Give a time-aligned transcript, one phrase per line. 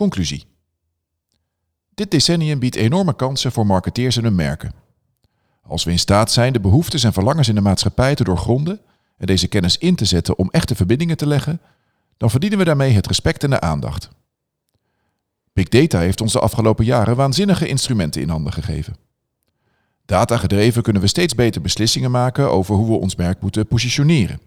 [0.00, 0.44] Conclusie.
[1.94, 4.72] Dit decennium biedt enorme kansen voor marketeers en hun merken.
[5.62, 8.80] Als we in staat zijn de behoeftes en verlangens in de maatschappij te doorgronden
[9.16, 11.60] en deze kennis in te zetten om echte verbindingen te leggen,
[12.16, 14.08] dan verdienen we daarmee het respect en de aandacht.
[15.52, 18.96] Big data heeft ons de afgelopen jaren waanzinnige instrumenten in handen gegeven.
[20.04, 24.40] Datagedreven kunnen we steeds beter beslissingen maken over hoe we ons merk moeten positioneren.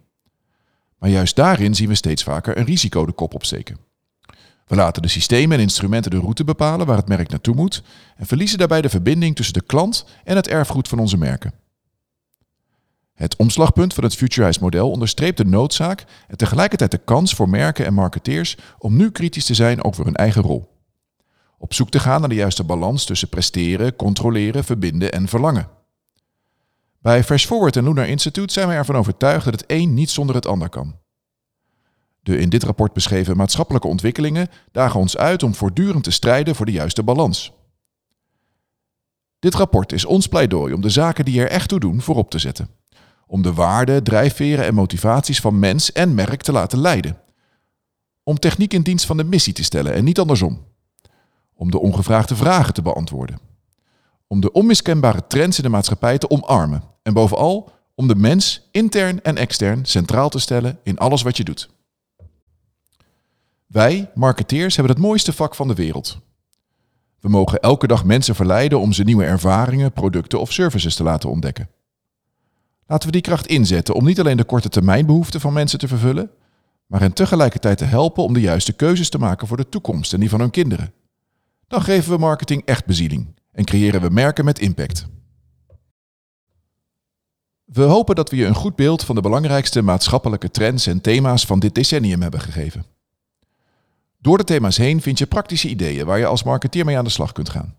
[0.97, 3.91] Maar juist daarin zien we steeds vaker een risico de kop opsteken.
[4.73, 7.83] We laten de systemen en instrumenten de route bepalen waar het merk naartoe moet
[8.15, 11.53] en verliezen daarbij de verbinding tussen de klant en het erfgoed van onze merken.
[13.13, 17.85] Het omslagpunt van het Futurize model onderstreept de noodzaak en tegelijkertijd de kans voor merken
[17.85, 20.77] en marketeers om nu kritisch te zijn over hun eigen rol.
[21.57, 25.69] Op zoek te gaan naar de juiste balans tussen presteren, controleren, verbinden en verlangen.
[27.01, 30.35] Bij Fresh Forward en Lunar Institute zijn wij ervan overtuigd dat het een niet zonder
[30.35, 31.01] het ander kan.
[32.23, 36.65] De in dit rapport beschreven maatschappelijke ontwikkelingen dagen ons uit om voortdurend te strijden voor
[36.65, 37.53] de juiste balans.
[39.39, 42.39] Dit rapport is ons pleidooi om de zaken die er echt toe doen voorop te
[42.39, 42.69] zetten.
[43.27, 47.17] Om de waarden, drijfveren en motivaties van mens en merk te laten leiden.
[48.23, 50.65] Om techniek in dienst van de missie te stellen en niet andersom.
[51.53, 53.39] Om de ongevraagde vragen te beantwoorden.
[54.27, 56.83] Om de onmiskenbare trends in de maatschappij te omarmen.
[57.01, 61.43] En bovenal om de mens, intern en extern, centraal te stellen in alles wat je
[61.43, 61.69] doet.
[63.73, 66.19] Wij, marketeers, hebben het mooiste vak van de wereld.
[67.19, 71.29] We mogen elke dag mensen verleiden om ze nieuwe ervaringen, producten of services te laten
[71.29, 71.69] ontdekken.
[72.87, 75.87] Laten we die kracht inzetten om niet alleen de korte termijn behoeften van mensen te
[75.87, 76.31] vervullen,
[76.85, 80.19] maar hen tegelijkertijd te helpen om de juiste keuzes te maken voor de toekomst en
[80.19, 80.93] die van hun kinderen.
[81.67, 85.07] Dan geven we marketing echt bezieling en creëren we merken met impact.
[87.65, 91.45] We hopen dat we je een goed beeld van de belangrijkste maatschappelijke trends en thema's
[91.45, 92.92] van dit decennium hebben gegeven.
[94.23, 97.09] Door de thema's heen vind je praktische ideeën waar je als marketeer mee aan de
[97.09, 97.75] slag kunt gaan.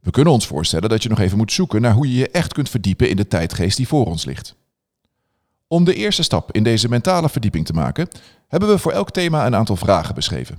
[0.00, 2.52] We kunnen ons voorstellen dat je nog even moet zoeken naar hoe je je echt
[2.52, 4.54] kunt verdiepen in de tijdgeest die voor ons ligt.
[5.66, 8.08] Om de eerste stap in deze mentale verdieping te maken,
[8.48, 10.58] hebben we voor elk thema een aantal vragen beschreven.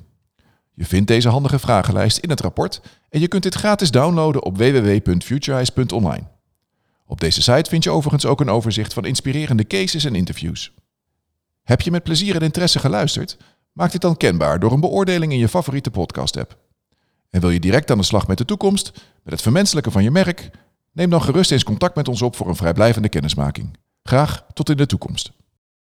[0.74, 4.58] Je vindt deze handige vragenlijst in het rapport en je kunt dit gratis downloaden op
[4.58, 6.24] www.futurize.online.
[7.06, 10.74] Op deze site vind je overigens ook een overzicht van inspirerende cases en interviews.
[11.64, 13.38] Heb je met plezier en interesse geluisterd?
[13.74, 16.58] Maak dit dan kenbaar door een beoordeling in je favoriete podcast-app.
[17.30, 18.92] En wil je direct aan de slag met de toekomst,
[19.24, 20.50] met het vermenselijken van je merk?
[20.92, 23.78] Neem dan gerust eens contact met ons op voor een vrijblijvende kennismaking.
[24.04, 25.32] Graag tot in de toekomst.